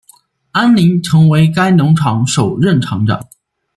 [0.49, 3.23] 安林成为该农场首任场长。